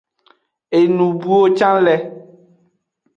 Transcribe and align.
Enubuwo 0.79 1.45
can 1.57 1.75
le. 1.85 1.95